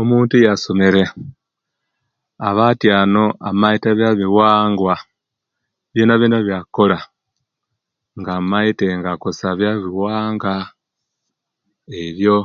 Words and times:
Omuntu 0.00 0.32
eyasomere, 0.36 1.02
aba 2.48 2.62
atyanu 2.70 3.22
amaite 3.48 3.86
ebyawuwangwa, 3.90 4.94
byonabyona 5.92 6.36
ebyakola 6.38 6.98
nga 8.18 8.30
amaite, 8.40 8.86
nga 8.98 9.08
akozesya 9.14 9.50
byabiwangwa 9.58 10.54
ebyo. 12.04 12.38